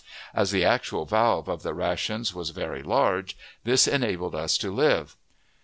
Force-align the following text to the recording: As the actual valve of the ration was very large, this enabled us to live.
As 0.33 0.49
the 0.49 0.65
actual 0.65 1.05
valve 1.05 1.47
of 1.47 1.61
the 1.61 1.75
ration 1.75 2.25
was 2.33 2.49
very 2.49 2.81
large, 2.81 3.37
this 3.65 3.85
enabled 3.87 4.33
us 4.33 4.57
to 4.57 4.71
live. 4.73 5.15